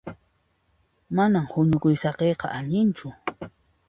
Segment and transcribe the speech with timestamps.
[1.15, 3.07] Manan huñukuy saqiyqa allinchu.